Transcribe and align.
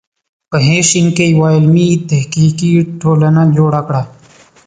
په 0.49 0.57
ه 0.67 0.77
ش 0.89 0.91
کې 1.15 1.25
یوه 1.33 1.47
علمي 1.55 1.89
تحقیقي 2.09 2.71
ټولنه 3.01 3.41
جوړه 3.57 3.81
کړه. 3.87 4.01